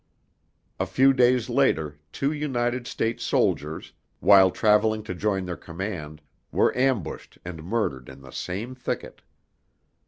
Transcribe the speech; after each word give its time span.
A 0.79 0.87
few 0.87 1.13
days 1.13 1.47
later, 1.47 1.99
two 2.11 2.31
United 2.31 2.87
States 2.87 3.23
soldiers, 3.23 3.93
while 4.19 4.49
traveling 4.49 5.03
to 5.03 5.13
join 5.13 5.45
their 5.45 5.55
command, 5.55 6.23
were 6.51 6.75
ambushed 6.75 7.37
and 7.45 7.61
murdered 7.61 8.09
in 8.09 8.21
the 8.21 8.31
same 8.31 8.73
thicket. 8.73 9.21